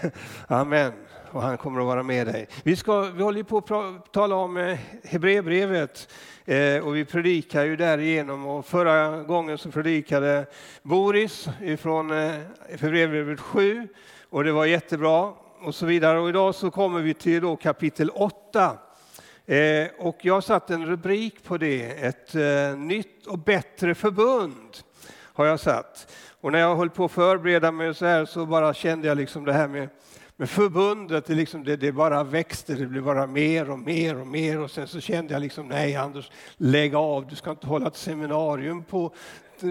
[0.48, 0.94] Amen.
[1.34, 2.48] Och han kommer att vara med dig.
[2.64, 6.08] Vi, ska, vi håller på att tala om eh, Hebreerbrevet
[6.46, 10.46] eh, och vi predikar ju därigenom och förra gången så predikade
[10.82, 12.32] Boris från eh,
[12.70, 13.88] Hebreerbrevet 7
[14.30, 16.20] och det var jättebra och så vidare.
[16.20, 18.78] Och idag så kommer vi till då kapitel 8.
[19.46, 24.78] Eh, och jag har satt en rubrik på det, ett eh, nytt och bättre förbund
[25.34, 26.12] har jag satt.
[26.42, 29.46] Och när jag höll på att förbereda mig så här så bara kände jag liksom
[29.46, 29.90] det här med
[30.42, 34.28] men förbundet, det, liksom, det, det, bara växte, det blev bara mer och mer och
[34.28, 37.88] mer och sen så kände jag liksom, nej Anders, lägg av, du ska inte hålla
[37.88, 39.14] ett seminarium på,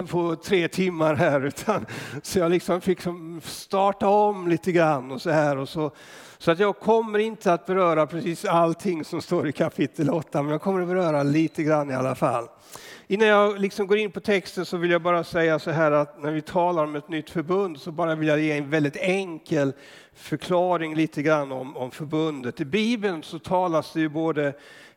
[0.08, 1.46] på tre timmar här.
[1.46, 1.86] Utan,
[2.22, 3.00] så jag liksom fick
[3.42, 5.56] starta om lite grann och så här.
[5.56, 5.90] Och så,
[6.40, 10.52] så att jag kommer inte att beröra precis allting som står i kapitel 8, men
[10.52, 12.48] jag kommer att beröra lite grann i alla fall.
[13.06, 16.22] Innan jag liksom går in på texten så vill jag bara säga så här att
[16.22, 19.72] när vi talar om ett nytt förbund så bara vill jag ge en väldigt enkel
[20.14, 22.60] förklaring lite grann om, om förbundet.
[22.60, 24.46] I Bibeln så talas det ju både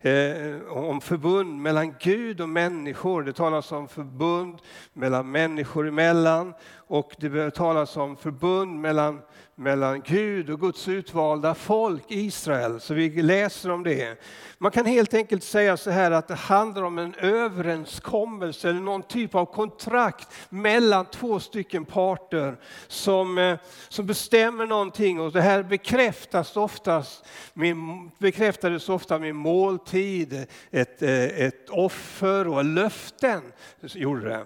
[0.02, 3.24] eh, om förbund mellan Gud och människor.
[3.24, 4.58] Det talas om förbund
[4.94, 6.54] mellan människor emellan
[6.88, 9.22] och det talas om förbund mellan,
[9.56, 12.80] mellan Gud och Guds utvalda folk, Israel.
[12.80, 14.22] Så vi läser om det.
[14.58, 19.04] Man kan helt enkelt säga så här att det handlar om en överenskommelse eller någon
[19.04, 22.58] typ av kontrakt mellan två stycken parter
[22.88, 23.58] som, eh,
[23.90, 27.76] som bestämmer någonting och det här bekräftas oftast med,
[28.18, 33.42] bekräftades ofta med måltid, ett, eh, ett offer och löften.
[33.82, 34.46] Gjorde det.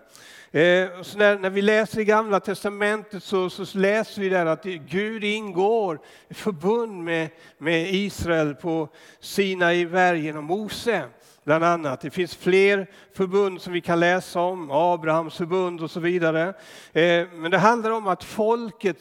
[0.52, 4.63] Eh, så när, när, vi läser i Gamla Testamentet så, så läser vi där att
[4.63, 6.00] Gud ingår
[6.30, 11.03] förbund med, med Israel på Sinai bergen och Mose.
[11.44, 12.02] Bland annat.
[12.02, 16.53] Det finns fler förbund som vi kan läsa om, Abrahams förbund och så vidare.
[16.94, 18.97] Eh, men det handlar om att folket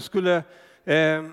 [0.00, 0.42] skulle,
[0.84, 1.24] eh,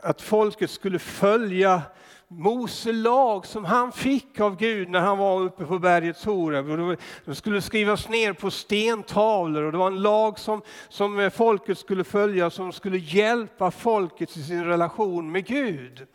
[0.00, 1.82] att folket skulle följa
[2.30, 6.98] Mose lag som han fick av Gud när han var uppe på berget Horeb.
[7.24, 11.78] Det skulle skrivas ner på stentavlor och det var en lag som, som eh, folket
[11.78, 16.06] skulle följa som skulle hjälpa folket i sin relation med Gud.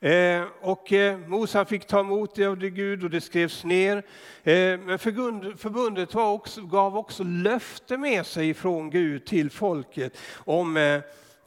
[0.00, 3.96] Eh, och eh, Mose fick ta emot det av Gud och det skrevs ner.
[4.42, 10.76] Eh, men förbund, förbundet också, gav också löfte med sig från Gud till folket om
[10.76, 11.00] eh,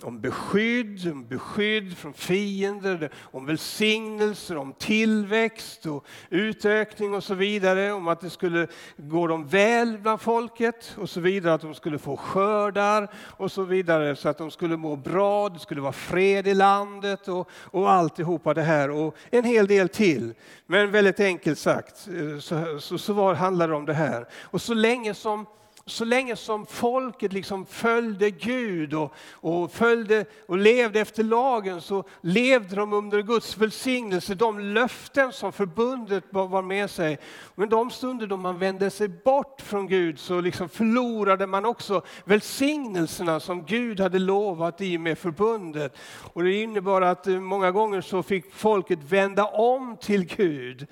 [0.04, 7.92] om beskydd, om beskydd från fiender, om välsignelser, om tillväxt och utökning och så vidare.
[7.92, 8.68] Om att det skulle
[8.98, 13.64] gå dem väl bland folket och så vidare, att de skulle få skördar och så
[13.64, 14.16] vidare.
[14.16, 18.54] Så att de skulle må bra, det skulle vara fred i landet och, och alltihopa
[18.54, 20.34] det här och en hel del till.
[20.66, 24.28] Men väldigt enkelt sagt eh, så, så, så var, handlar det om det här.
[24.42, 25.46] Och så länge som
[25.90, 32.04] så länge som folket liksom följde Gud och, och, följde och levde efter lagen så
[32.22, 37.18] levde de under Guds välsignelse, de löften som förbundet var med sig.
[37.56, 42.02] Men de stunder då man vände sig bort från Gud så liksom förlorade man också
[42.26, 45.98] välsignelserna som Gud hade lovat i med förbundet.
[46.34, 50.88] Och det innebar att eh, många gånger så fick folket vända om till Gud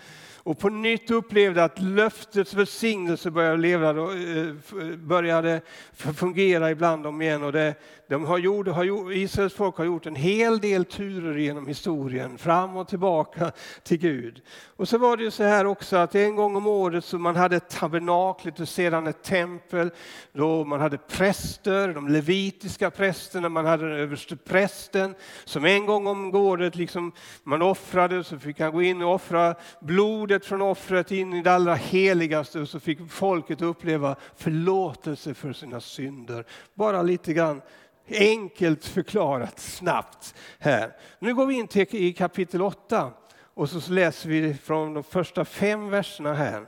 [0.48, 4.54] och på nytt upplevde att löftets välsignelse började, leva, eh,
[4.98, 5.62] började
[5.94, 7.44] fungera ibland om igen.
[7.44, 7.76] Och det,
[8.08, 12.38] de har gjort, har gjort, Israels folk har gjort en hel del turer genom historien,
[12.38, 13.52] fram och tillbaka
[13.84, 14.42] till Gud.
[14.66, 17.36] Och så var det ju så här också att en gång om året så man
[17.36, 19.92] hade tabernaklet och sedan ett tempel.
[20.34, 25.16] Då man hade präster, de levitiska prästerna, man hade den överste prästen
[25.46, 27.12] som en gång om året liksom
[27.44, 31.42] man offrade så fick han gå in och offra blodet blodet från offret in i
[31.42, 36.46] det allra heligaste och så fick folket uppleva förlåtelse för sina synder.
[36.74, 37.62] Bara lite grann
[38.10, 40.96] enkelt förklarat, snabbt här.
[41.20, 45.46] Nu går vi in till i kapitel 8 och så läser vi från de första
[45.46, 46.68] fem verserna här.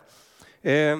[0.62, 1.00] Eh,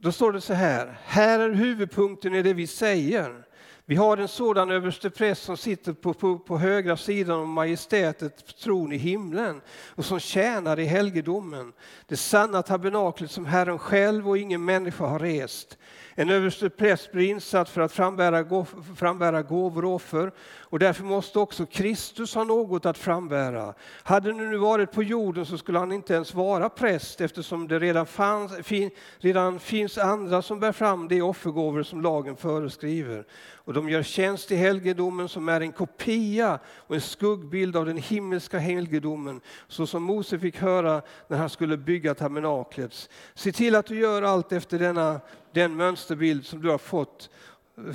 [0.00, 3.44] då står det så här, här är huvudpunkten i det vi säger.
[3.84, 8.92] Vi har en sådan överstepräst som sitter på, på, på högra sidan om majestätets tron
[8.92, 11.72] i himlen och som tjänar i helgedomen,
[12.06, 15.78] det sanna tabernaklet som Herren själv och ingen människa har rest.
[16.20, 18.66] En överstepräst blir insatt för att frambära,
[18.96, 20.32] frambära gåvor och offer
[20.70, 23.74] och därför måste också Kristus ha något att frambära.
[24.02, 27.78] Hade han nu varit på jorden så skulle han inte ens vara präst eftersom det
[27.78, 33.24] redan, fanns, fin, redan finns andra som bär fram de offergåvor som lagen föreskriver.
[33.68, 37.96] Och de gör tjänst i helgedomen som är en kopia och en skuggbild av den
[37.96, 43.10] himmelska helgedomen, så som Mose fick höra när han skulle bygga tabernaklet.
[43.34, 45.20] Se till att du gör allt efter denna,
[45.52, 47.30] den mönsterbild som du har fått,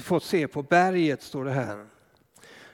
[0.04, 1.86] fått se på berget, står det här.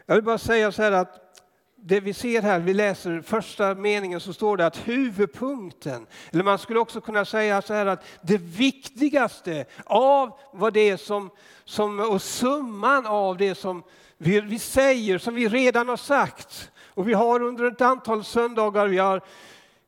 [0.05, 1.29] Jag vill bara säga så här att
[1.75, 6.59] det vi ser här, vi läser första meningen så står det att huvudpunkten, eller man
[6.59, 11.29] skulle också kunna säga så här att det viktigaste av vad det är som,
[11.63, 13.83] som och summan av det som
[14.17, 16.71] vi, vi säger, som vi redan har sagt.
[16.87, 19.21] Och vi har under ett antal söndagar, vi har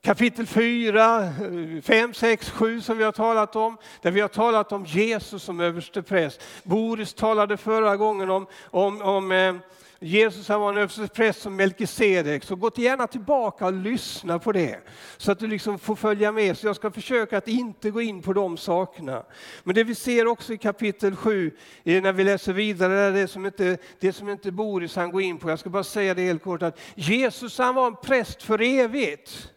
[0.01, 1.33] kapitel 4,
[1.83, 5.59] 5, 6, 7 som vi har talat om, där vi har talat om Jesus som
[5.59, 6.41] överste präst.
[6.63, 9.55] Boris talade förra gången om, om, om eh,
[9.99, 14.79] Jesus han var en överstepräst som Melkisedek, så gå gärna tillbaka och lyssna på det.
[15.17, 16.57] Så att du liksom får följa med.
[16.57, 19.23] Så jag ska försöka att inte gå in på de sakerna.
[19.63, 21.51] Men det vi ser också i kapitel 7,
[21.83, 25.37] när vi läser vidare, är det som inte, det som inte Boris han går in
[25.37, 25.49] på.
[25.49, 29.51] Jag ska bara säga det helt kort att Jesus han var en präst för evigt.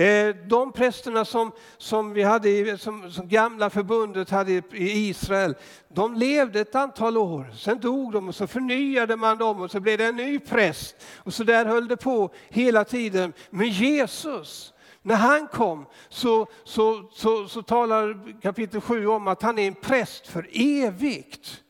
[0.00, 5.54] Eh, de prästerna som, som, vi hade, som, som gamla förbundet hade i Israel,
[5.88, 9.80] de levde ett antal år, sen dog de och så förnyade man dem och så
[9.80, 10.96] blev det en ny präst.
[11.16, 13.32] Och så där höll det på hela tiden.
[13.50, 19.58] Men Jesus, när han kom så, så, så, så talar kapitel 7 om att han
[19.58, 21.62] är en präst för evigt.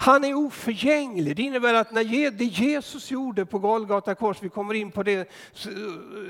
[0.00, 1.36] Han är oförgänglig.
[1.36, 5.30] Det innebär att när det Jesus gjorde på Golgata kors, vi kommer in på det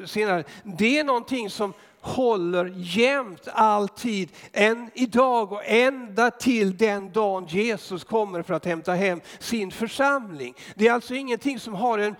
[0.06, 7.47] senare, det är någonting som håller jämt alltid, än idag och ända till den dagen
[7.47, 10.55] Jesus kommer för att hämta hem sin församling.
[10.75, 12.17] Det är alltså ingenting som har en,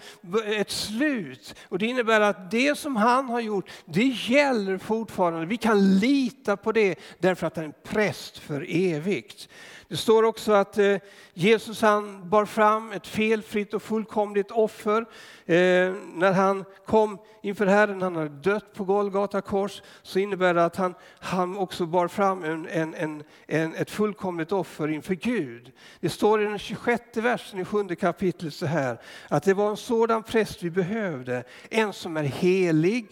[0.47, 1.55] ett slut.
[1.69, 5.47] Och Det innebär att det som han har gjort, det gäller fortfarande.
[5.47, 9.49] Vi kan lita på det därför att han är en präst för evigt.
[9.89, 10.97] Det står också att eh,
[11.35, 15.01] Jesus han bar fram ett felfritt och fullkomligt offer
[15.47, 18.03] eh, när han kom inför Herren.
[18.03, 19.83] Han hade dött på Golgata kors.
[20.03, 24.53] Så innebär det att han, han också bar fram en, en, en, en, ett fullkomligt
[24.53, 25.73] offer inför Gud.
[26.01, 29.77] Det står i den 26 versen i sjunde kapitlet så här att det var en
[29.77, 31.45] sådan präst vi behövde.
[31.71, 33.07] En som är helig,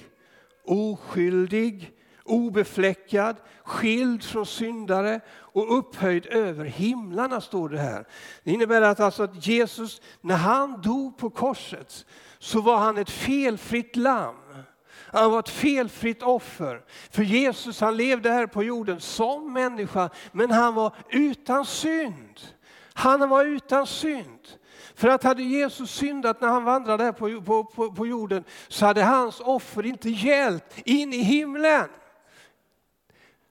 [0.64, 1.95] oskyldig,
[2.26, 8.06] obefläckad, skild från syndare och upphöjd över himlarna, står det här.
[8.44, 12.06] Det innebär att, alltså att Jesus, när han dog på korset,
[12.38, 14.36] så var han ett felfritt lamm.
[14.92, 16.84] Han var ett felfritt offer.
[17.10, 22.40] För Jesus han levde här på jorden som människa, men han var utan synd.
[22.94, 24.48] Han var utan synd.
[24.94, 28.86] För att hade Jesus syndat när han vandrade här på, på, på, på jorden så
[28.86, 31.88] hade hans offer inte hjälpt in i himlen.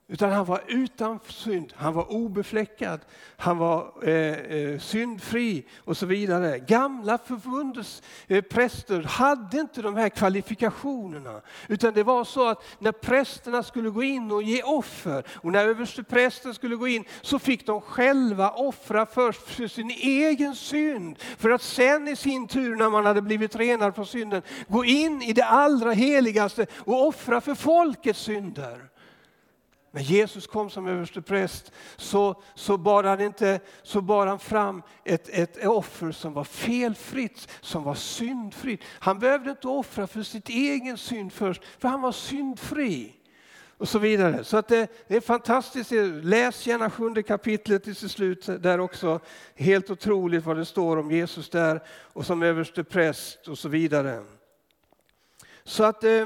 [0.08, 3.00] Utan han var utan synd, han var obefläckad,
[3.38, 6.60] han var eh, eh, syndfri och så vidare.
[6.60, 11.42] Gamla förbundets eh, präster hade inte de här kvalifikationerna.
[11.68, 15.66] Utan det var så att när prästerna skulle gå in och ge offer och när
[15.66, 21.20] översteprästen skulle gå in så fick de själva offra först för sin egen synd.
[21.38, 25.22] För att sen i sin tur när man hade blivit renad från synden gå in
[25.22, 28.90] i det allra heligaste och offra för folkets synder.
[29.96, 35.30] När Jesus kom som överstepräst så, så, bar han inte, så bar han fram ett,
[35.30, 38.82] ett offer som var felfritt, som var syndfritt.
[38.86, 43.16] Han behövde inte offra för sitt egen synd först, för han var syndfri.
[43.78, 44.44] Och så vidare.
[44.44, 45.92] Så att det, det är fantastiskt.
[46.24, 49.20] Läs gärna sjunde kapitlet till slut där också.
[49.56, 54.24] Helt otroligt vad det står om Jesus där och som överstepräst och så vidare.
[55.64, 56.26] Så att eh,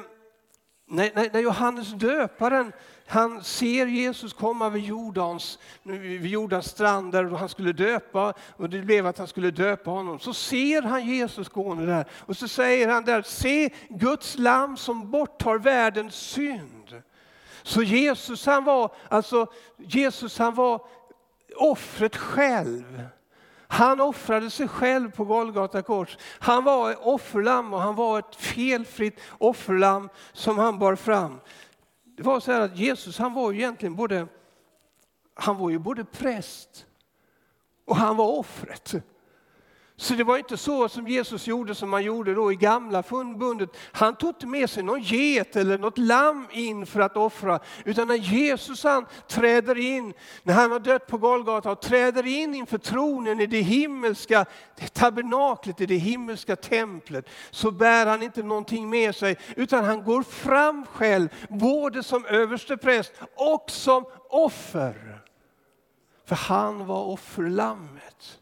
[0.90, 2.72] när, när, när Johannes döparen
[3.10, 8.82] han ser Jesus komma vid Jordans, vid Jordans strand där han skulle döpa och det
[8.82, 10.20] blev att han skulle döpa honom.
[10.20, 15.12] Så ser han Jesus gående där och så säger han där, se Guds lam som
[15.12, 17.02] borttar världens synd.
[17.64, 19.48] Så Jesus han var, alltså
[19.78, 20.82] Jesus han var
[21.56, 23.08] offret själv.
[23.72, 26.18] Han offrade sig själv på Golgata kors.
[26.40, 31.40] Han var ett offerlamm och han var ett felfritt offerlamm som han bar fram.
[32.20, 34.28] Det var så att Jesus han var egentligen både,
[35.34, 36.86] han var ju både präst
[37.86, 38.96] och han var offret.
[40.02, 43.70] Så det var inte så som Jesus gjorde som man gjorde då i gamla förbundet.
[43.92, 47.60] Han tog inte med sig någon get eller något lamm in för att offra.
[47.86, 50.14] Utan när Jesus han träder in,
[50.44, 54.46] när han har dött på Golgata och träder in inför tronen i det himmelska
[54.94, 60.24] tabernaklet, i det himmelska templet, så bär han inte någonting med sig utan han går
[60.24, 65.22] fram själv, både som överstepräst och som offer.
[66.26, 68.40] För han var offerlammet.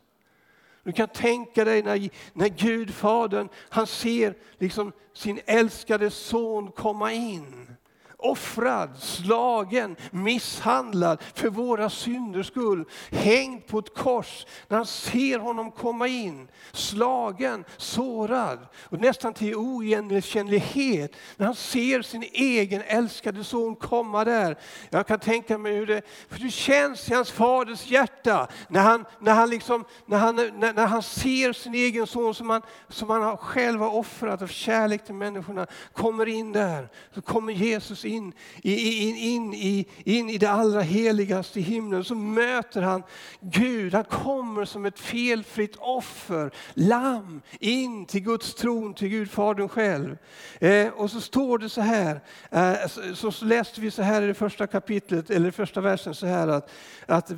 [0.87, 7.13] Du kan tänka dig när, när Gud, Fadern, han ser liksom sin älskade son komma
[7.13, 7.76] in
[8.19, 14.45] offrad, slagen, misshandlad för våra synders skull, hängd på ett kors.
[14.67, 21.15] När han ser honom komma in, slagen, sårad och nästan till oigenkännlighet.
[21.37, 24.57] När han ser sin egen älskade son komma där.
[24.89, 29.05] Jag kan tänka mig hur det, hur det känns i hans faders hjärta när han,
[29.19, 33.09] när han, liksom, när han, när, när han ser sin egen son som han, som
[33.09, 36.89] han själv har offrat av kärlek till människorna, kommer in där.
[37.13, 42.15] Så kommer Jesus in, in, in, in, in i det allra heligaste i himlen så
[42.15, 43.03] möter han
[43.41, 43.93] Gud.
[43.93, 50.17] Han kommer som ett felfritt offer, lamm, in till Guds tron, till Gud Fadern själv.
[50.59, 52.21] Eh, och så står det så här,
[52.51, 56.25] eh, så, så, läste vi så här i det första kapitlet, eller första versen så
[56.25, 56.71] här att,
[57.05, 57.31] att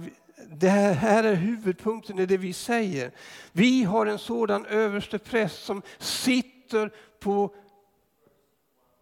[0.52, 3.12] det här, här är huvudpunkten i det vi säger.
[3.52, 7.54] Vi har en sådan överste präst som sitter på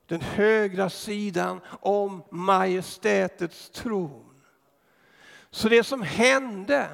[0.08, 4.24] den högra sidan om majestätets tron.
[5.52, 6.88] Så det som hände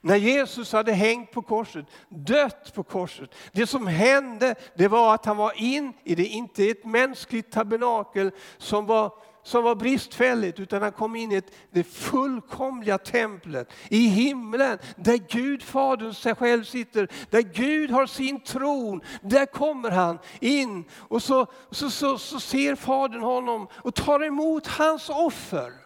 [0.00, 3.34] när Jesus hade hängt på korset, dött på korset.
[3.52, 8.30] Det som hände det var att han var in i det, inte ett mänskligt tabernakel
[8.58, 9.12] som var
[9.42, 15.62] som var bristfälligt, utan han kom in i det fullkomliga templet i himlen, där Gud,
[15.62, 19.00] Fadern sig själv sitter, där Gud har sin tron.
[19.22, 24.66] Där kommer han in och så, så, så, så ser Fadern honom och tar emot
[24.66, 25.81] hans offer.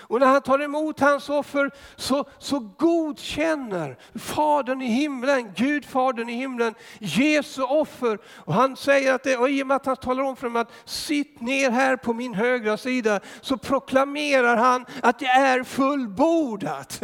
[0.00, 6.28] Och när han tar emot hans offer så, så godkänner Fadern i himlen, Gud Fadern
[6.28, 8.18] i himlen, Jesu offer.
[8.36, 10.56] Och han säger att det, och i och med att han talar om för dem
[10.56, 17.02] att sitt ner här på min högra sida, så proklamerar han att det är fullbordat.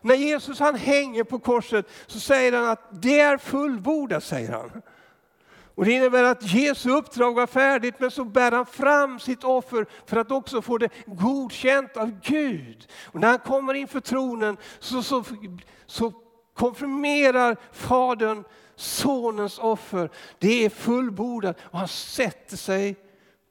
[0.00, 4.82] När Jesus han hänger på korset så säger han att det är fullbordat, säger han.
[5.78, 9.86] Och Det innebär att Jesu uppdrag var färdigt men så bär han fram sitt offer
[10.06, 12.88] för att också få det godkänt av Gud.
[13.04, 15.24] Och när han kommer inför tronen så, så,
[15.86, 16.12] så
[16.54, 18.44] konfirmerar Fadern
[18.76, 20.10] Sonens offer.
[20.38, 22.96] Det är fullbordat och han sätter sig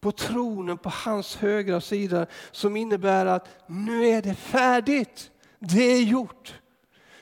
[0.02, 5.32] på tronen på hans högra sida som innebär att nu är det färdigt.
[5.60, 6.54] Det är gjort.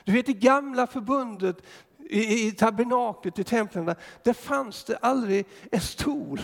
[0.04, 1.62] Du vet i gamla förbundet
[2.10, 6.40] i, i tabernaklet, i templen, där fanns det aldrig en stol.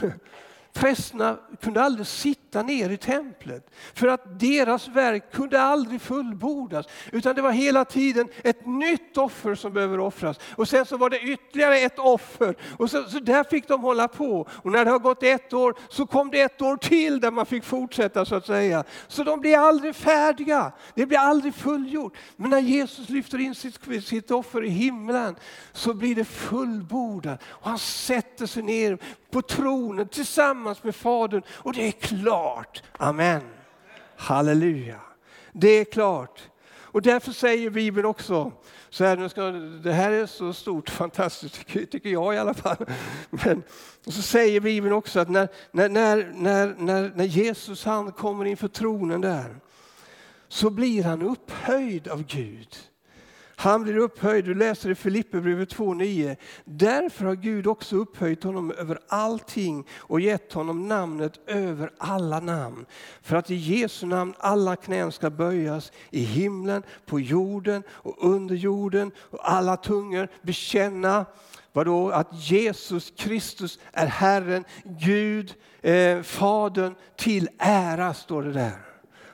[0.73, 6.87] Prästerna kunde aldrig sitta ner i templet för att deras verk kunde aldrig fullbordas.
[7.13, 10.41] Utan det var hela tiden ett nytt offer som behöver offras.
[10.57, 12.57] Och sen så var det ytterligare ett offer.
[12.79, 14.49] Och så, så där fick de hålla på.
[14.51, 17.47] Och när det har gått ett år så kom det ett år till där man
[17.47, 18.85] fick fortsätta så att säga.
[19.09, 20.73] Så de blir aldrig färdiga.
[20.95, 22.17] Det blir aldrig fullgjort.
[22.37, 25.37] Men när Jesus lyfter in sitt, sitt offer i himlen
[25.73, 27.41] så blir det fullbordat.
[27.47, 28.99] Och han sätter sig ner
[29.31, 31.43] på tronen tillsammans med Fadern.
[31.49, 32.42] Och det är klart.
[32.99, 33.43] Amen.
[34.17, 35.01] Halleluja.
[35.53, 36.41] Det är klart.
[36.93, 38.53] Och därför säger Bibeln också,
[38.91, 39.43] så här, nu ska,
[39.83, 42.87] det här är så stort, fantastiskt, tycker jag i alla fall.
[43.31, 43.63] Men,
[44.07, 48.69] och så säger Bibeln också att när, när, när, när, när Jesus han kommer inför
[48.69, 49.57] tronen där,
[50.49, 52.77] så blir han upphöjd av Gud.
[53.63, 56.37] Han blir upphöjd, du läser i Filipperbrevet 2.9.
[56.65, 62.87] Därför har Gud också upphöjt honom över allting och gett honom namnet över alla namn.
[63.23, 68.55] För att i Jesu namn alla knän ska böjas i himlen, på jorden och under
[68.55, 71.27] jorden och alla tungor bekänna
[71.73, 72.11] vadå?
[72.11, 78.79] Att Jesus Kristus är Herren, Gud, eh, Fadern till ära, står det där.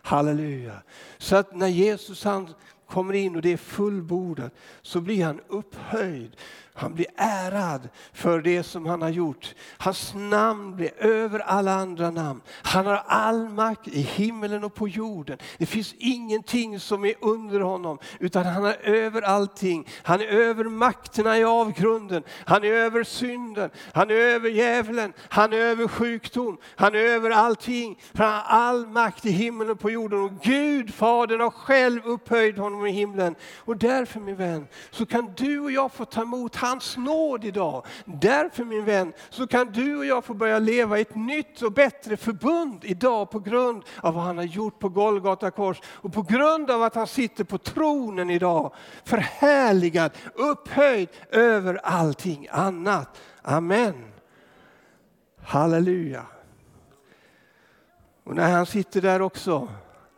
[0.03, 0.83] Halleluja.
[1.19, 2.49] Så att när Jesus han
[2.89, 6.37] kommer in och det är fullbordat så blir han upphöjd.
[6.79, 9.55] Han blir ärad för det som han har gjort.
[9.79, 12.41] Hans namn blir över alla andra namn.
[12.63, 15.39] Han har all makt i himmelen och på jorden.
[15.59, 19.89] Det finns ingenting som är under honom, utan han är över allting.
[20.03, 22.23] Han är över makterna i avgrunden.
[22.47, 23.71] Han är över synden.
[23.93, 25.13] Han är över djävulen.
[25.29, 26.59] Han är över sjukdom.
[26.77, 28.01] Han är över allting.
[28.15, 30.21] För han har all makt i himmelen och på jorden.
[30.21, 33.35] Och Gud, Fadern, har själv upphöjt honom i himlen.
[33.57, 37.87] Och därför min vän, så kan du och jag få ta emot hans nåd idag.
[38.05, 41.73] Därför min vän, så kan du och jag få börja leva i ett nytt och
[41.73, 46.23] bättre förbund idag på grund av vad han har gjort på Golgata kors och på
[46.23, 48.75] grund av att han sitter på tronen idag.
[49.05, 53.21] Förhärligad, upphöjd över allting annat.
[53.43, 54.13] Amen.
[55.43, 56.27] Halleluja.
[58.25, 59.69] Och när han sitter där också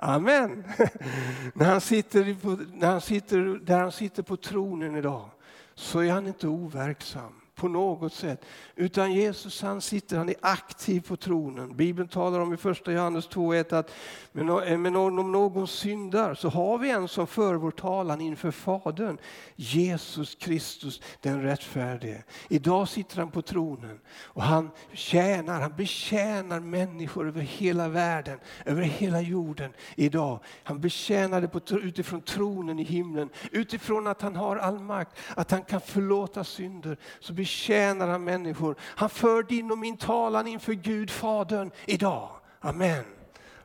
[0.03, 0.65] Amen.
[1.55, 5.31] när, han sitter på, när han sitter där han sitter på tronen idag
[5.75, 8.45] så är han inte overksam på något sätt.
[8.77, 11.77] Utan Jesus han sitter, han är aktiv på tronen.
[11.77, 13.91] Bibeln talar om i första Johannes 2.1 att
[14.33, 19.19] men eh, om någon syndar så har vi en som för vår talan inför Fadern.
[19.57, 22.25] Jesus Kristus den rättfärdige.
[22.49, 28.83] Idag sitter han på tronen och han tjänar, han betjänar människor över hela världen, över
[28.83, 30.39] hela jorden idag.
[30.63, 35.63] Han betjänar det utifrån tronen i himlen, utifrån att han har all makt, att han
[35.63, 36.97] kan förlåta synder.
[37.21, 38.77] Så betjänar han människor.
[38.81, 42.31] Han för din och min talan inför Gud Fadern idag.
[42.61, 43.05] Amen.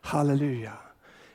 [0.01, 0.73] Halleluja.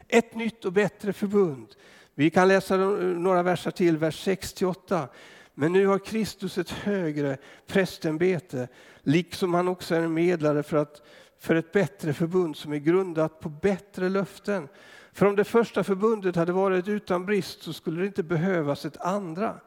[0.09, 1.69] Ett nytt och bättre förbund.
[2.15, 5.09] Vi kan läsa några verser till, vers 68.
[5.55, 8.69] Men nu har Kristus ett högre prästämbete,
[9.03, 11.03] liksom han också är en medlare för, att,
[11.39, 14.69] för ett bättre förbund som är grundat på bättre löften.
[15.13, 19.01] För om det första förbundet hade varit utan brist så skulle det inte behövas ett
[19.01, 19.61] andra.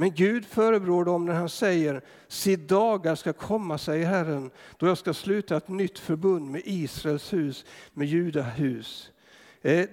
[0.00, 4.98] Men Gud förebrår dem när han säger, se dagar ska komma, säger Herren, då jag
[4.98, 9.10] ska sluta ett nytt förbund med Israels hus, med Judahus.
[9.62, 9.88] Eh,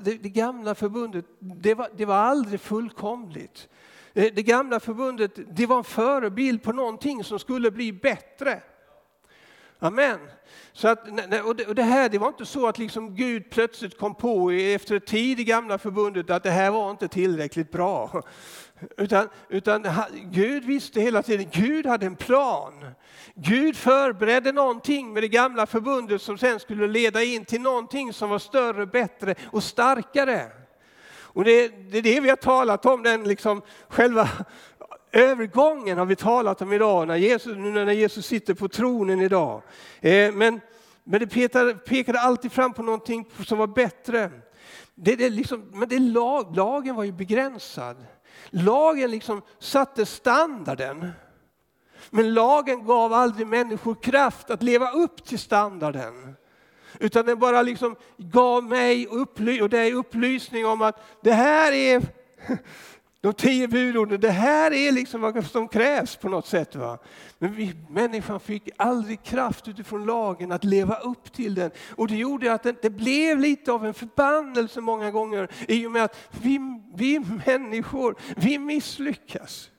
[0.00, 3.68] det, det gamla förbundet, det var, det var aldrig fullkomligt.
[4.14, 8.62] Eh, det gamla förbundet, det var en förebild på någonting som skulle bli bättre.
[9.80, 10.18] Amen.
[10.72, 10.98] Så att,
[11.66, 15.06] och det här det var inte så att liksom Gud plötsligt kom på efter ett
[15.06, 18.22] tid i gamla förbundet att det här var inte tillräckligt bra.
[18.96, 19.86] Utan, utan
[20.24, 22.84] Gud visste hela tiden, Gud hade en plan.
[23.34, 28.30] Gud förberedde någonting med det gamla förbundet som sen skulle leda in till någonting som
[28.30, 30.46] var större, bättre och starkare.
[31.38, 34.28] Och det, det är det vi har talat om, den liksom själva
[35.12, 39.62] övergången har vi talat om idag, när Jesus, nu när Jesus sitter på tronen idag.
[40.00, 40.60] Eh, men,
[41.04, 44.30] men det pekade, pekade alltid fram på någonting som var bättre.
[44.94, 47.96] Det, det liksom, men det lag, lagen var ju begränsad.
[48.50, 51.10] Lagen liksom satte standarden.
[52.10, 56.36] Men lagen gav aldrig människor kraft att leva upp till standarden.
[57.00, 62.02] Utan den bara liksom gav mig upply och dig upplysning om att det här är
[63.20, 66.76] de tio budorden, det här är liksom vad som krävs på något sätt.
[66.76, 66.98] Va?
[67.38, 71.70] Men vi, människan fick aldrig kraft utifrån lagen att leva upp till den.
[71.96, 75.90] Och det gjorde att det, det blev lite av en förbannelse många gånger i och
[75.90, 79.70] med att vi, vi människor, vi misslyckas.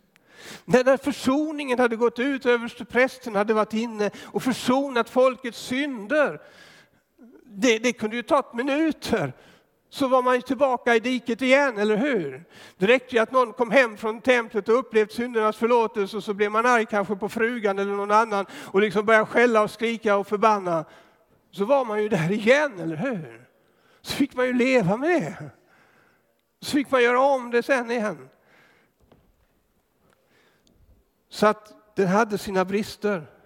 [0.65, 6.41] När försoningen hade gått ut, översteprästen hade varit inne och försonat folkets synder.
[7.45, 9.34] Det, det kunde ju ta minuter
[9.89, 12.43] så var man tillbaka i diket igen, eller hur?
[12.78, 16.34] Det räckte ju att någon kom hem från templet och upplevt syndernas förlåtelse och så
[16.34, 20.17] blev man arg kanske på frugan eller någon annan och liksom började skälla och skrika
[20.17, 20.86] och förbanna.
[21.52, 23.47] Så var man ju där igen, eller hur?
[24.02, 25.52] Så fick man ju leva med det.
[26.62, 28.30] Så fick man göra om det sen igen.
[31.30, 33.38] Så att den hade sina brister.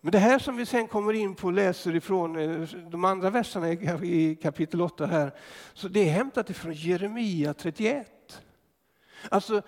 [0.00, 3.30] Men det här som vi sen kommer in på och läser ifrån eh, de andra
[3.30, 3.68] verserna
[4.02, 5.34] i kapitel 8 här,
[5.74, 8.42] så det är hämtat ifrån Jeremia 31.
[9.28, 9.62] Alltså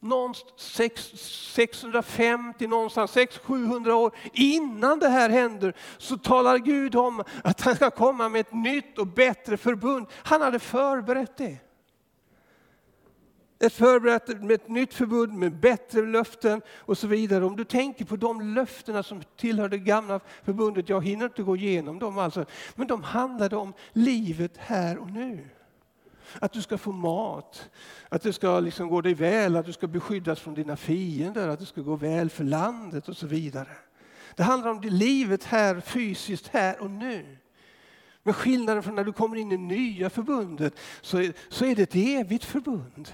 [0.00, 1.20] någonstans
[1.54, 7.90] 650, någonstans 600-700 år innan det här händer så talar Gud om att han ska
[7.90, 10.06] komma med ett nytt och bättre förbund.
[10.12, 11.58] Han hade förberett det
[13.58, 17.44] ett förberett med ett nytt förbund med bättre löften och så vidare.
[17.44, 21.56] Om du tänker på de löftena som tillhör det gamla förbundet, jag hinner inte gå
[21.56, 22.44] igenom dem alltså,
[22.74, 25.48] men de handlade om livet här och nu.
[26.38, 27.70] att du ska få mat,
[28.08, 31.58] att det ska liksom gå dig väl, att du ska beskyddas från dina fiender, att
[31.58, 33.68] det ska gå väl för landet och så vidare.
[34.36, 37.36] Det handlar om det livet här fysiskt, här och nu.
[38.22, 41.82] Men skillnaden från när du kommer in i nya förbundet så är, så är det
[41.82, 43.08] ett evigt förbund.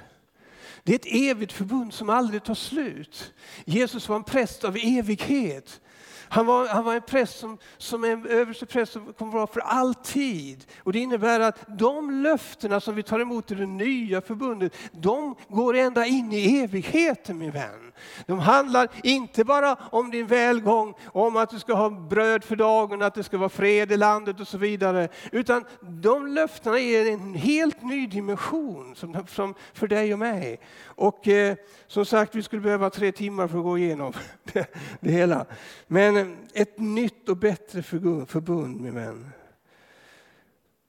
[0.85, 3.35] Det är ett evigt förbund som aldrig tar slut.
[3.65, 5.81] Jesus var en präst av evighet.
[6.29, 9.61] Han var, han var en präst som, som en överstepräst som kommer att vara för
[9.61, 10.65] alltid.
[10.79, 15.35] Och det innebär att de löftena som vi tar emot i det nya förbundet, de
[15.49, 17.93] går ända in i evigheten min vän.
[18.27, 23.03] De handlar inte bara om din välgång, om att du ska ha bröd för dagen,
[23.03, 25.09] att det ska vara fred i landet och så vidare.
[25.33, 30.61] Utan de löftena ger en helt ny dimension som, som för dig och mig.
[30.85, 34.13] Och eh, som sagt, vi skulle behöva tre timmar för att gå igenom
[34.53, 34.67] det,
[35.01, 35.47] det hela.
[35.87, 39.31] Men eh, ett nytt och bättre förbund, min vän.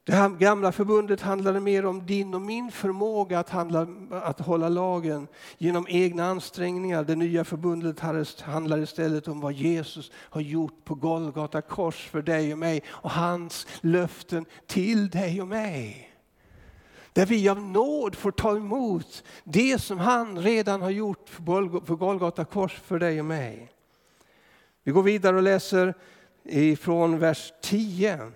[0.06, 4.70] Det här gamla förbundet handlade mer om din och min förmåga att, handla, att hålla
[4.70, 7.04] lagen genom egna ansträngningar.
[7.04, 8.00] Det nya förbundet
[8.39, 13.12] handlar istället om vad Jesus har gjort på Golgata kors för dig och mig och
[13.12, 16.12] hans löften till dig och mig.
[17.13, 21.46] Där vi av nåd får ta emot det som han redan har gjort
[21.86, 23.72] på Golgata kors för dig och mig.
[24.84, 25.94] Vi går vidare och läser
[26.44, 28.32] ifrån vers 10.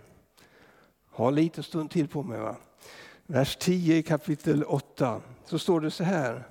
[1.19, 2.39] Har lite stund till på mig.
[2.39, 2.55] Va?
[3.25, 5.21] Vers 10 i kapitel 8.
[5.45, 6.43] Så står det så här.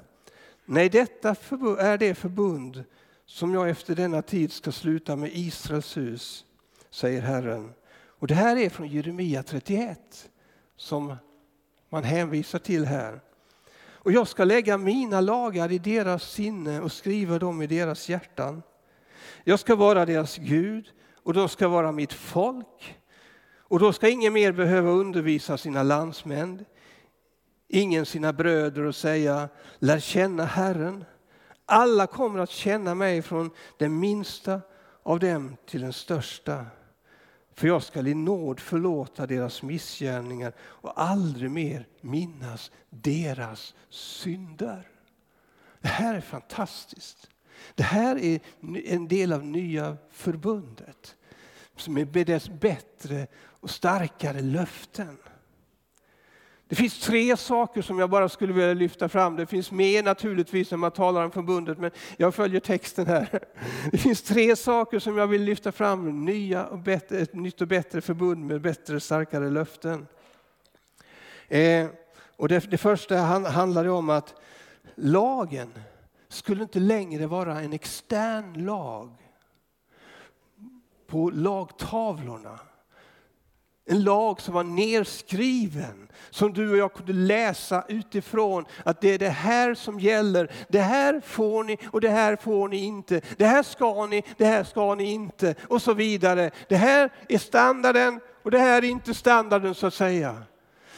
[0.65, 2.85] Nej, detta är det förbund
[3.27, 6.45] som jag efter denna tid ska sluta med Israels hus,
[6.91, 7.73] säger Herren.
[7.91, 10.31] Och det här är från Jeremia 31
[10.77, 11.17] som
[11.89, 13.21] man hänvisar till här.
[13.81, 18.63] Och jag ska lägga mina lagar i deras sinne och skriva dem i deras hjärtan.
[19.45, 22.98] Jag ska vara deras Gud och de ska vara mitt folk.
[23.69, 26.65] Och då ska ingen mer behöva undervisa sina landsmän,
[27.69, 31.05] ingen sina bröder och säga lär känna Herren.
[31.67, 34.61] Alla kommer att känna mig från den minsta
[35.03, 36.67] av dem till den största.
[37.55, 44.89] För jag skall i nåd förlåta deras missgärningar och aldrig mer minnas deras synder.
[45.81, 47.31] Det här är fantastiskt.
[47.75, 48.41] Det här är
[48.85, 51.17] en del av nya förbundet
[51.77, 53.27] som är dess bättre
[53.61, 55.19] och starkare löften.
[56.69, 59.37] Det finns tre saker som jag bara skulle vilja lyfta fram.
[59.37, 63.41] Det finns mer naturligtvis när man talar om förbundet, men jag följer texten här.
[63.91, 66.25] Det finns tre saker som jag vill lyfta fram.
[66.25, 70.07] Nya och bättre, ett nytt och bättre förbund med bättre, starkare löften.
[71.49, 71.87] Eh,
[72.37, 74.35] och det, det första handlar om att
[74.95, 75.73] lagen
[76.29, 79.11] skulle inte längre vara en extern lag
[81.07, 82.59] på lagtavlorna.
[83.91, 89.19] En lag som var nerskriven, som du och jag kunde läsa utifrån att det är
[89.19, 90.51] det här som gäller.
[90.69, 93.21] Det här får ni och det här får ni inte.
[93.37, 96.51] Det här ska ni, det här ska ni inte och så vidare.
[96.69, 100.43] Det här är standarden och det här är inte standarden så att säga.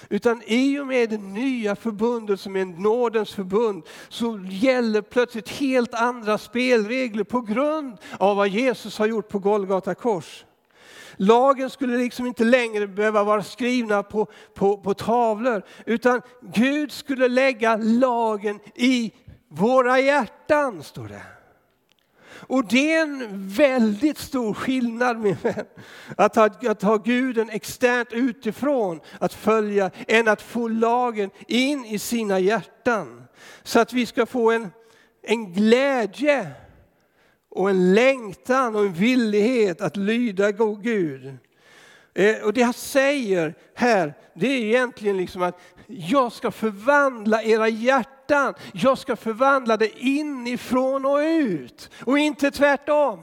[0.08, 5.94] Utan i och med det nya förbundet som är nådens förbund så gäller plötsligt helt
[5.94, 10.44] andra spelregler på grund av vad Jesus har gjort på Golgata kors.
[11.22, 16.22] Lagen skulle liksom inte längre behöva vara skrivna på, på, på tavlor utan
[16.54, 19.12] Gud skulle lägga lagen i
[19.48, 21.22] våra hjärtan, står det.
[22.26, 25.66] Och det är en väldigt stor skillnad min vän.
[26.16, 31.98] Att ha, att ha Guden externt utifrån att följa än att få lagen in i
[31.98, 33.24] sina hjärtan.
[33.62, 34.68] Så att vi ska få en,
[35.22, 36.50] en glädje
[37.50, 41.36] och en längtan och en villighet att lyda god Gud.
[42.14, 47.68] Eh, och det han säger här, det är egentligen liksom att jag ska förvandla era
[47.68, 48.54] hjärtan.
[48.72, 53.22] Jag ska förvandla det inifrån och ut och inte tvärtom.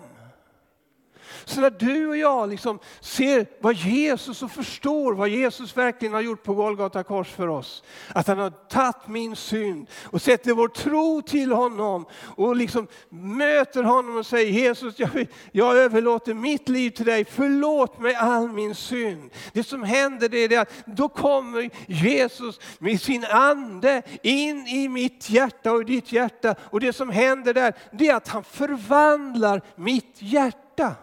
[1.47, 6.21] Så när du och jag liksom ser vad Jesus och förstår vad Jesus verkligen har
[6.21, 7.83] gjort på Golgata kors för oss.
[8.15, 12.05] Att han har tagit min synd och sätter vår tro till honom
[12.35, 17.25] och liksom möter honom och säger Jesus, jag, jag överlåter mitt liv till dig.
[17.25, 19.31] Förlåt mig all min synd.
[19.53, 25.29] Det som händer det är att då kommer Jesus med sin ande in i mitt
[25.29, 26.55] hjärta och i ditt hjärta.
[26.59, 30.95] Och det som händer där det är att han förvandlar mitt hjärta.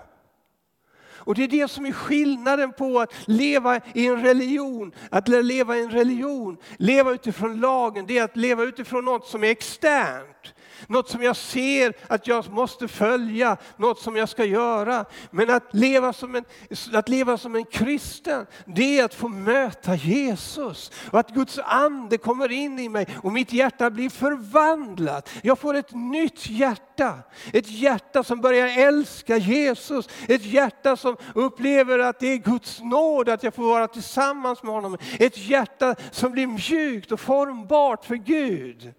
[1.24, 5.76] Och det är det som är skillnaden på att leva i en religion, att leva
[5.76, 10.53] i en religion, leva utifrån lagen, det är att leva utifrån något som är externt
[10.86, 15.04] något som jag ser att jag måste följa, något som jag ska göra.
[15.30, 16.44] Men att leva som en,
[16.92, 20.90] att leva som en kristen, det är att få möta Jesus.
[21.10, 25.30] Och att Guds ande kommer in i mig och mitt hjärta blir förvandlat.
[25.42, 27.18] Jag får ett nytt hjärta.
[27.52, 30.08] Ett hjärta som börjar älska Jesus.
[30.28, 34.74] Ett hjärta som upplever att det är Guds nåd att jag får vara tillsammans med
[34.74, 34.98] honom.
[35.18, 38.94] Ett hjärta som blir mjukt och formbart för Gud.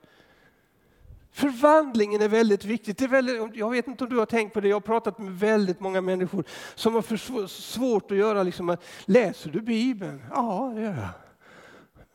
[1.35, 2.97] Förvandlingen är väldigt viktigt.
[2.97, 5.19] Det är väldigt, jag vet inte om du har tänkt på det, jag har pratat
[5.19, 6.43] med väldigt många människor
[6.75, 10.23] som har för svårt att göra, liksom, läser du Bibeln?
[10.31, 11.09] Ja, det gör jag.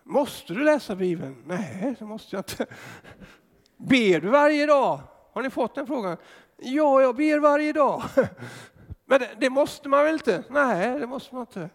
[0.05, 1.43] Måste du läsa Bibeln?
[1.47, 2.67] Nej, det måste jag inte.
[3.77, 5.01] Ber du varje dag?
[5.33, 6.17] Har ni fått den frågan?
[6.57, 8.03] Ja, jag ber varje dag.
[9.05, 10.45] Men det, det måste man väl inte?
[10.51, 11.71] Nej, det måste man inte.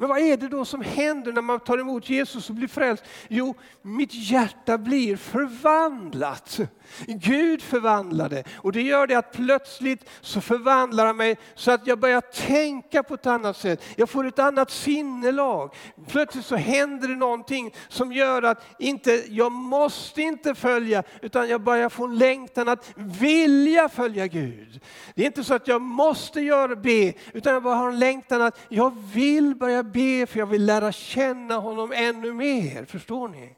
[0.00, 3.04] Men vad är det då som händer när man tar emot Jesus och blir frälst?
[3.28, 6.60] Jo, mitt hjärta blir förvandlat.
[7.06, 11.98] Gud förvandlade och det gör det att plötsligt så förvandlar han mig så att jag
[11.98, 13.84] börjar tänka på ett annat sätt.
[13.96, 15.74] Jag får ett annat sinnelag.
[16.08, 21.62] Plötsligt så händer det någonting som gör att inte, jag måste inte följa utan jag
[21.62, 24.80] börjar få en längtan att vilja följa Gud.
[25.14, 28.42] Det är inte så att jag måste göra be utan jag bara har en längtan
[28.42, 32.84] att jag vill börja be för jag vill lära känna honom ännu mer.
[32.84, 33.56] Förstår ni?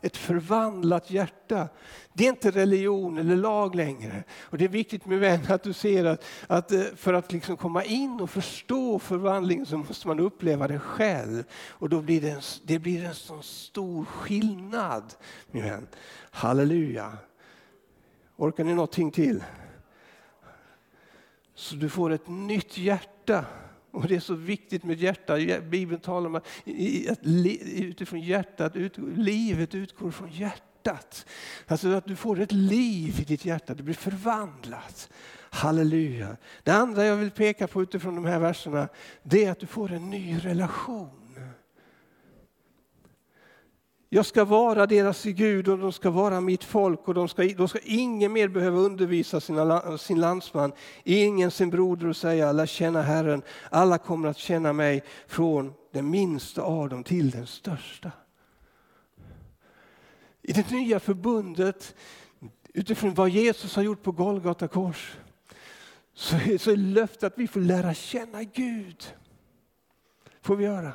[0.00, 1.68] Ett förvandlat hjärta.
[2.12, 4.24] Det är inte religion eller lag längre.
[4.40, 7.56] Och Det är viktigt med vän att du ser att, att eh, för att liksom
[7.56, 11.44] komma in och förstå förvandlingen så måste man uppleva det själv.
[11.68, 15.14] Och då blir det en, det blir en sån stor skillnad.
[15.50, 15.86] Min vän.
[16.30, 17.12] Halleluja.
[18.36, 19.44] Orkar ni någonting till?
[21.54, 23.44] Så du får ett nytt hjärta.
[23.96, 25.60] Och Det är så viktigt med hjärta.
[25.60, 31.26] Bibeln talar om att utifrån hjärtat, ut, livet utgår från hjärtat.
[31.66, 35.08] Alltså att du får ett liv i ditt hjärta, det blir förvandlat.
[35.50, 36.36] Halleluja.
[36.62, 38.88] Det andra jag vill peka på utifrån de här verserna,
[39.22, 41.25] det är att du får en ny relation.
[44.08, 47.68] Jag ska vara deras Gud och de ska vara mitt folk och de ska, då
[47.68, 50.72] ska ingen mer behöva undervisa sina, sin landsman,
[51.04, 53.42] ingen sin broder och säga lär känna Herren.
[53.70, 58.12] Alla kommer att känna mig från den minsta av dem till den största.
[60.42, 61.94] I det nya förbundet,
[62.74, 65.16] utifrån vad Jesus har gjort på Golgata kors,
[66.14, 69.14] så är, så är löftet att vi får lära känna Gud.
[70.40, 70.92] får vi göra.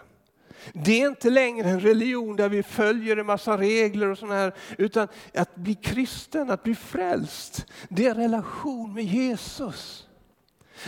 [0.74, 4.54] Det är inte längre en religion där vi följer en massa regler och sådana här,
[4.78, 10.08] utan att bli kristen, att bli frälst, det är relation med Jesus.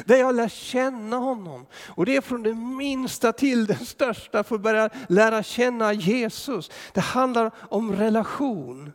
[0.06, 1.66] Där jag lär känna honom.
[1.88, 6.72] Och det är från det minsta till det största för att börja lära känna Jesus.
[6.94, 8.94] Det handlar om relation.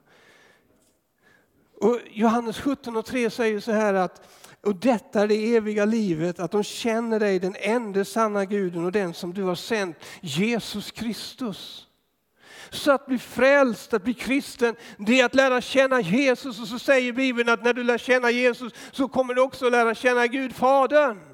[1.81, 4.29] Och Johannes 17 och 3 säger så här att
[4.63, 8.93] och detta är det eviga livet, att de känner dig, den enda sanna guden och
[8.93, 11.85] den som du har sänt, Jesus Kristus.
[12.71, 16.61] Så att bli frälst, att bli kristen, det är att lära känna Jesus.
[16.61, 19.95] Och så säger Bibeln att när du lär känna Jesus så kommer du också lära
[19.95, 21.28] känna Gud Fadern.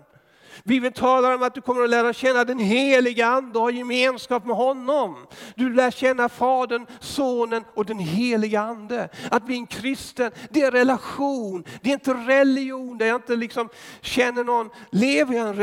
[0.65, 4.47] Bibeln talar om att du kommer att lära känna den heliga Ande och ha gemenskap
[4.47, 5.17] med honom.
[5.57, 9.09] Du lär känna Fadern, Sonen och den heliga Ande.
[9.31, 11.65] Att bli en kristen, det är relation.
[11.83, 13.69] Det är inte religion där jag inte liksom
[14.01, 14.71] känner någon.
[14.91, 15.57] Lever jag i en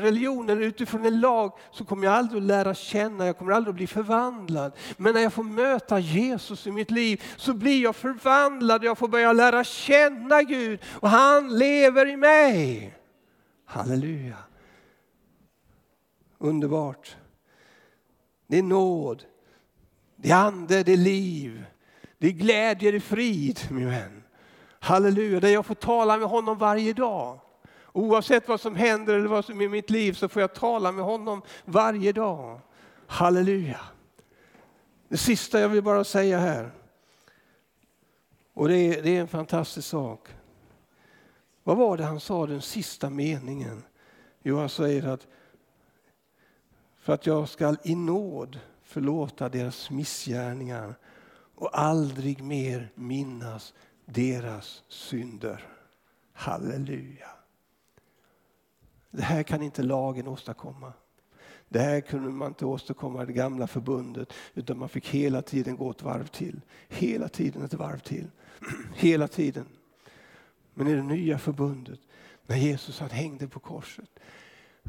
[0.00, 3.72] religion eller utifrån en lag så kommer jag aldrig att lära känna, jag kommer aldrig
[3.72, 4.72] att bli förvandlad.
[4.96, 8.98] Men när jag får möta Jesus i mitt liv så blir jag förvandlad, och jag
[8.98, 12.94] får börja lära känna Gud och han lever i mig.
[13.72, 14.36] Halleluja.
[16.38, 17.16] Underbart.
[18.46, 19.24] Det är nåd,
[20.16, 21.64] det är ande, det är liv,
[22.18, 24.22] det är glädje, det är frid min vän.
[24.80, 27.40] Halleluja, där jag får tala med honom varje dag.
[27.92, 30.92] Oavsett vad som händer eller vad som är i mitt liv så får jag tala
[30.92, 32.60] med honom varje dag.
[33.06, 33.80] Halleluja.
[35.08, 36.72] Det sista jag vill bara säga här.
[38.54, 40.28] Och det är, det är en fantastisk sak.
[41.64, 43.82] Vad var det han sa den sista meningen?
[44.42, 45.26] Jo, han säger att
[46.98, 50.94] för att jag skall i nåd förlåta deras missgärningar
[51.54, 55.68] och aldrig mer minnas deras synder.
[56.32, 57.30] Halleluja.
[59.10, 60.92] Det här kan inte lagen åstadkomma.
[61.68, 65.76] Det här kunde man inte åstadkomma i det gamla förbundet utan man fick hela tiden
[65.76, 66.60] gå ett varv till.
[66.88, 68.30] Hela tiden ett varv till.
[68.94, 69.66] Hela tiden.
[70.74, 72.00] Men i det nya förbundet,
[72.46, 74.10] när Jesus han hängde på korset,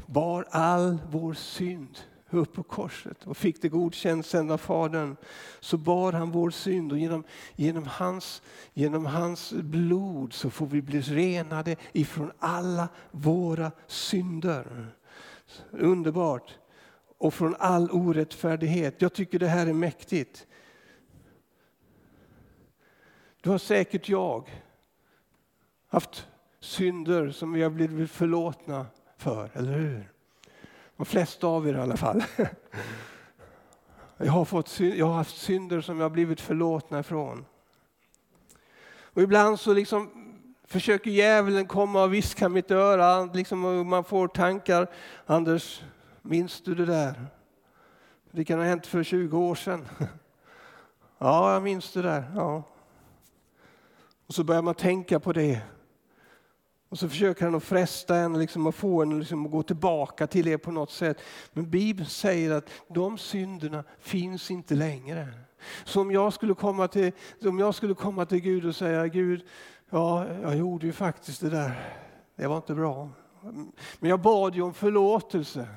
[0.06, 1.98] bar all vår synd
[2.30, 5.16] upp på korset och fick det godkänt sen av Fadern,
[5.60, 7.24] så bar han vår synd och genom,
[7.56, 8.42] genom, hans,
[8.72, 14.86] genom hans blod så får vi bli renade ifrån alla våra synder.
[15.70, 16.58] Underbart!
[17.18, 19.02] Och från all orättfärdighet.
[19.02, 20.46] Jag tycker det här är mäktigt.
[23.40, 24.62] Du har säkert jag
[25.94, 26.28] haft
[26.60, 30.10] synder som vi har blivit förlåtna för, eller hur?
[30.96, 32.24] De flesta av er i alla fall.
[34.16, 37.44] Jag har, fått, jag har haft synder som jag har blivit förlåtna ifrån.
[39.02, 40.10] Och ibland så liksom
[40.64, 44.90] försöker djävulen komma och viska mitt öra, liksom, och man får tankar.
[45.26, 45.82] Anders,
[46.22, 47.26] minns du det där?
[48.30, 49.88] Det kan ha hänt för 20 år sedan.
[51.18, 52.32] Ja, jag minns det där.
[52.34, 52.62] Ja.
[54.26, 55.62] Och så börjar man tänka på det.
[56.94, 60.26] Och så försöker han att fresta en liksom, och få en liksom, att gå tillbaka
[60.26, 61.20] till det på något sätt.
[61.52, 65.28] Men Bibeln säger att de synderna finns inte längre.
[65.84, 69.46] Så om jag skulle komma till, om jag skulle komma till Gud och säga Gud,
[69.90, 71.98] ja, jag gjorde ju faktiskt det där.
[72.36, 73.10] Det var inte bra.
[73.98, 75.68] Men jag bad ju om förlåtelse.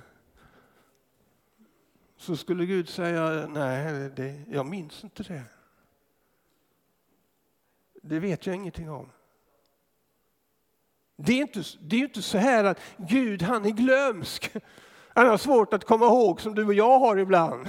[2.17, 5.43] Så skulle Gud säga, nej, det, jag minns inte det.
[8.01, 9.09] Det vet jag ingenting om.
[11.17, 14.51] Det är inte, det är inte så här att Gud han är glömsk.
[15.15, 17.67] Han har svårt att komma ihåg som du och jag har ibland.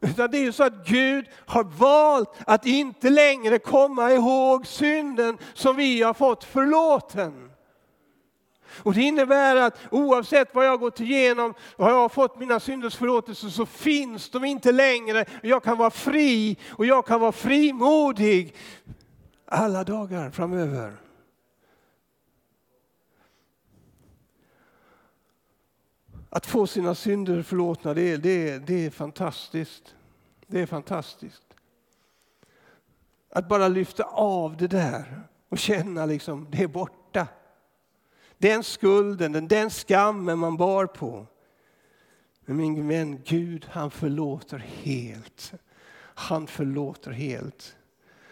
[0.00, 5.38] Utan det är ju så att Gud har valt att inte längre komma ihåg synden
[5.54, 7.50] som vi har fått förlåten.
[8.82, 12.96] Och Det innebär att oavsett vad jag gått igenom och har jag fått mina synders
[12.96, 15.24] förlåtelse så finns de inte längre.
[15.42, 18.54] Jag kan vara fri och jag kan vara frimodig
[19.46, 20.92] alla dagar framöver.
[26.34, 29.94] Att få sina synder förlåtna, det är, det, är, det är fantastiskt.
[30.46, 31.42] Det är fantastiskt.
[33.30, 37.26] Att bara lyfta av det där och känna liksom, det är borta.
[38.38, 41.26] Den skulden, den skammen man bar på.
[42.44, 45.52] Men min vän, Gud han förlåter helt.
[46.14, 47.76] Han förlåter helt.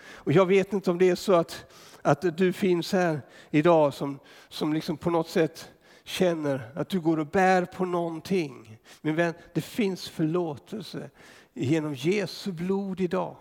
[0.07, 4.19] Och jag vet inte om det är så att, att du finns här idag som,
[4.49, 5.71] som liksom på något sätt
[6.11, 8.79] känner att du går och bär på någonting.
[9.01, 11.11] Min vän, det finns förlåtelse
[11.53, 13.37] genom Jesu blod idag.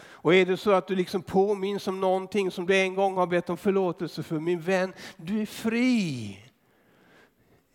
[0.00, 3.26] Och är det så att du liksom påminns om någonting som du en gång har
[3.26, 6.38] bett om förlåtelse för, min vän, du är fri.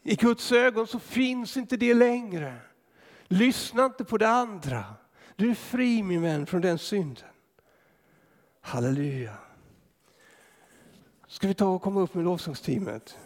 [0.03, 2.55] I Guds ögon så finns inte det längre.
[3.27, 4.83] Lyssna inte på det andra.
[5.35, 7.29] Du är fri min vän från den synden.
[8.61, 9.37] Halleluja.
[11.27, 13.17] Ska vi ta och komma upp med lovsångsteamet?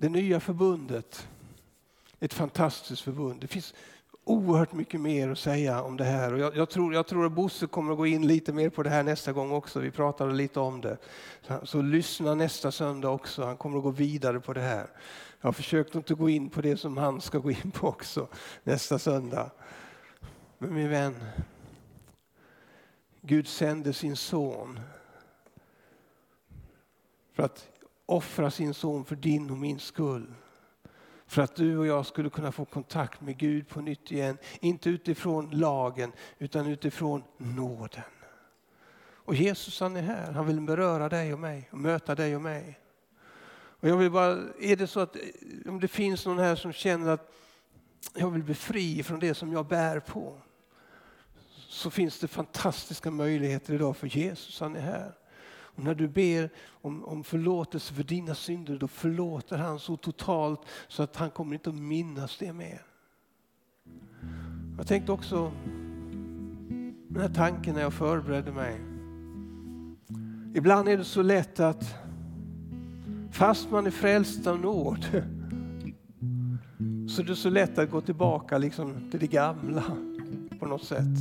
[0.00, 1.28] Det nya förbundet
[2.20, 3.40] ett fantastiskt förbund.
[3.40, 3.74] Det finns
[4.24, 6.32] oerhört mycket mer att säga om det här.
[6.32, 8.82] Och jag, jag, tror, jag tror att Bosse kommer att gå in lite mer på
[8.82, 9.80] det här nästa gång också.
[9.80, 10.96] Vi pratade lite om det.
[11.42, 13.44] Så, så lyssna nästa söndag också.
[13.44, 14.86] Han kommer att gå vidare på det här.
[15.40, 18.28] Jag har försökt inte gå in på det som han ska gå in på också
[18.64, 19.50] nästa söndag.
[20.58, 21.14] Men min vän,
[23.20, 24.80] Gud sände sin son
[27.32, 27.68] för att
[28.08, 30.34] offra sin son för din och min skull.
[31.26, 34.38] För att du och jag skulle kunna få kontakt med Gud på nytt igen.
[34.60, 38.02] Inte utifrån lagen utan utifrån nåden.
[39.00, 42.42] Och Jesus han är här, han vill beröra dig och mig och möta dig och
[42.42, 42.78] mig.
[43.80, 45.16] Och jag vill bara, är det så att
[45.66, 47.32] om det finns någon här som känner att
[48.14, 50.40] jag vill bli fri från det som jag bär på.
[51.56, 55.17] Så finns det fantastiska möjligheter idag för Jesus han är här.
[55.78, 60.60] Och när du ber om, om förlåtelse för dina synder, då förlåter han så totalt
[60.88, 62.82] så att han kommer inte att minnas det mer.
[64.76, 65.52] Jag tänkte också,
[67.08, 68.80] den här tanken när jag förberedde mig.
[70.54, 71.94] Ibland är det så lätt att
[73.32, 75.06] fast man är frälst av nåd
[77.08, 79.84] så är det så lätt att gå tillbaka liksom till det gamla
[80.58, 81.18] på något sätt.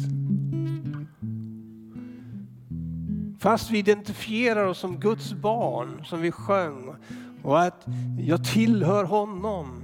[3.47, 6.95] Fast vi identifierar oss som Guds barn, som vi sjöng,
[7.43, 7.85] och att
[8.19, 9.81] jag tillhör honom.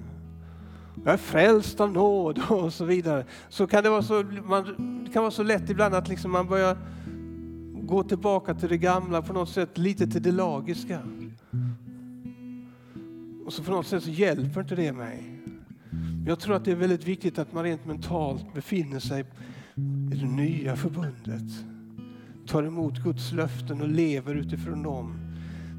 [1.03, 3.25] Jag är frälst av nåd och så vidare.
[3.49, 4.63] Så kan det vara så, man,
[5.05, 6.77] det kan vara så lätt ibland att liksom man börjar
[7.73, 11.01] gå tillbaka till det gamla på något sätt, lite till det lagiska.
[13.45, 15.39] Och så på något sätt så hjälper inte det mig.
[16.27, 19.25] Jag tror att det är väldigt viktigt att man rent mentalt befinner sig
[20.11, 21.72] i det nya förbundet
[22.47, 25.23] tar emot Guds löften och lever utifrån dem.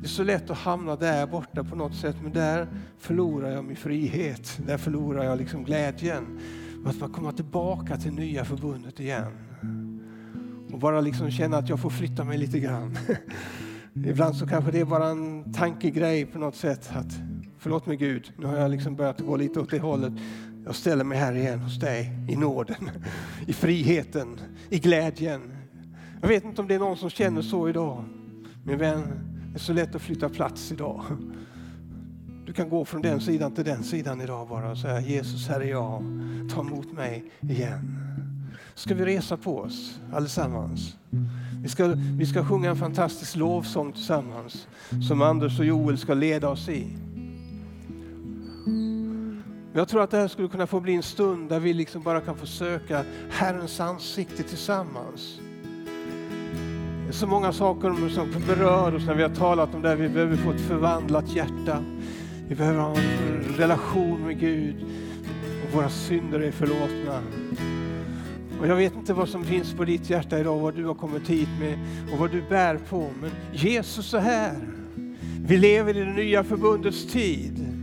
[0.00, 3.64] Det är så lätt att hamna där borta på något sätt, men där förlorar jag
[3.64, 4.60] min frihet.
[4.66, 6.40] Där förlorar jag liksom glädjen.
[6.86, 9.32] Att man komma tillbaka till nya förbundet igen.
[10.72, 12.98] Och bara liksom känna att jag får flytta mig lite grann.
[13.94, 16.90] Ibland så kanske det är bara en tankegrej på något sätt.
[16.94, 17.12] Att,
[17.58, 20.12] förlåt mig Gud, nu har jag liksom börjat gå lite åt det hållet.
[20.64, 22.90] Jag ställer mig här igen hos dig i nåden,
[23.46, 24.40] i friheten,
[24.70, 25.53] i glädjen.
[26.24, 28.04] Jag vet inte om det är någon som känner så idag.
[28.62, 29.02] Min vän,
[29.52, 31.02] det är så lätt att flytta plats idag.
[32.46, 35.60] Du kan gå från den sidan till den sidan idag bara och säga Jesus, här
[35.60, 36.02] är jag.
[36.54, 37.96] Ta emot mig igen.
[38.74, 40.96] Ska vi resa på oss allesammans?
[41.62, 44.68] Vi ska, vi ska sjunga en fantastisk lovsång tillsammans
[45.08, 46.86] som Anders och Joel ska leda oss i.
[49.72, 52.20] Jag tror att det här skulle kunna få bli en stund där vi liksom bara
[52.20, 55.40] kan få söka Herrens ansikte tillsammans.
[57.14, 59.88] Det är så många saker som berör oss när vi har talat om det.
[59.88, 59.96] här.
[59.96, 61.84] Vi behöver få ett förvandlat hjärta.
[62.48, 64.76] Vi behöver ha en relation med Gud
[65.64, 67.22] och våra synder är förlåtna.
[68.60, 71.28] Och jag vet inte vad som finns på ditt hjärta idag, vad du har kommit
[71.28, 71.78] hit med
[72.12, 73.10] och vad du bär på.
[73.20, 74.56] Men Jesus är här.
[75.46, 77.73] Vi lever i det nya förbundets tid.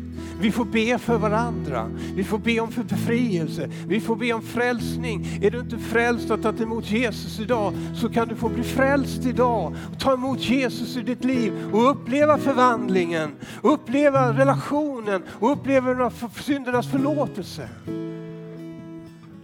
[0.41, 1.89] Vi får be för varandra.
[2.15, 3.69] Vi får be om för befrielse.
[3.87, 5.39] Vi får be om frälsning.
[5.41, 9.25] Är du inte frälst och tagit emot Jesus idag så kan du få bli frälst
[9.25, 9.75] idag.
[9.91, 13.31] Och ta emot Jesus i ditt liv och uppleva förvandlingen,
[13.61, 17.69] uppleva relationen och uppleva syndernas förlåtelse.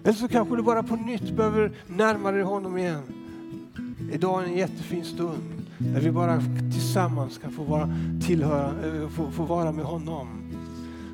[0.03, 3.01] Eller så kanske du bara på nytt behöver närma dig honom igen.
[4.11, 6.41] Idag är en jättefin stund där vi bara
[6.73, 7.89] tillsammans kan få vara,
[8.27, 10.46] tillhöra, eh, få, få vara med honom.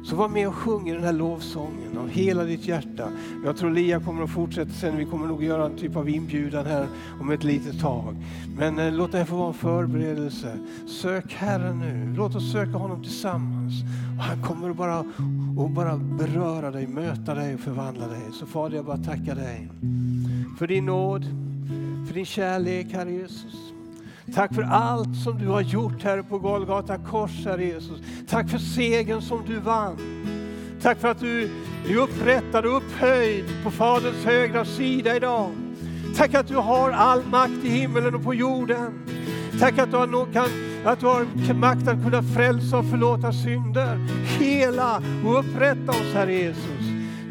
[0.04, 3.10] Så var med och sjung i den här lovsången av hela ditt hjärta.
[3.45, 4.97] Jag tror Lia kommer att fortsätta sen.
[4.97, 6.88] Vi kommer nog göra en typ av inbjudan här
[7.22, 8.16] om ett litet tag.
[8.58, 10.58] Men eh, låt det här få vara en förberedelse.
[10.88, 12.14] Sök Herren nu.
[12.18, 13.74] Låt oss söka honom tillsammans.
[14.18, 14.99] Och han kommer att bara,
[15.58, 18.22] och bara beröra dig, möta dig och förvandla dig.
[18.39, 19.70] Så Fader, jag bara tackar dig
[20.58, 21.26] för din nåd,
[22.08, 23.62] för din kärlek, Herre Jesus.
[24.36, 28.01] Tack för allt som du har gjort här på Golgata kors, Herre Jesus.
[28.30, 29.97] Tack för segern som du vann.
[30.82, 31.49] Tack för att du
[31.89, 35.51] är upprättad och upphöjd på Faderns högra sida idag.
[36.15, 38.93] Tack att du har all makt i himmelen och på jorden.
[39.59, 40.47] Tack att du har, kan,
[40.86, 43.97] att du har makt att kunna frälsa och förlåta synder.
[44.39, 46.84] Hela och upprätta oss, Herre Jesus.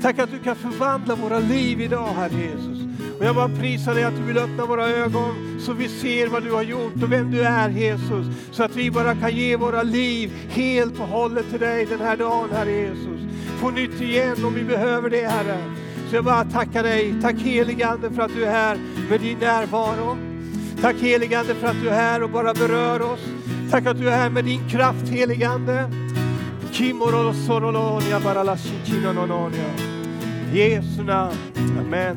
[0.03, 2.82] Tack att du kan förvandla våra liv idag, Herre Jesus.
[3.23, 6.43] Och jag bara prisar dig att du vill öppna våra ögon så vi ser vad
[6.43, 8.27] du har gjort och vem du är Jesus.
[8.51, 12.17] Så att vi bara kan ge våra liv helt och hållet till dig den här
[12.17, 13.21] dagen Herre Jesus.
[13.61, 15.59] På nytt igen om vi behöver det Herre.
[16.11, 17.15] Så jag bara tackar dig.
[17.23, 18.79] Tack heligande för att du är här
[19.11, 20.17] med din närvaro.
[20.81, 23.21] Tack heligande för att du är här och bara berör oss.
[23.71, 25.91] Tack att du är här med din kraft heligande.
[30.53, 31.37] Jesu namn.
[31.81, 32.17] Amen.